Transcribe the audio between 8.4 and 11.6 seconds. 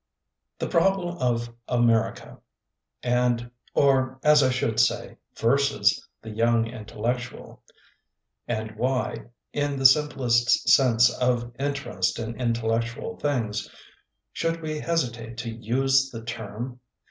and why, in the simplest sense of